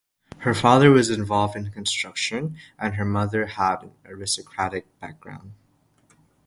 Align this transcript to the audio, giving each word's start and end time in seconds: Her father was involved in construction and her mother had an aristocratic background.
Her 0.39 0.55
father 0.55 0.89
was 0.89 1.11
involved 1.11 1.55
in 1.55 1.69
construction 1.71 2.57
and 2.79 2.95
her 2.95 3.05
mother 3.05 3.45
had 3.45 3.83
an 3.83 3.91
aristocratic 4.03 4.87
background. 4.99 5.53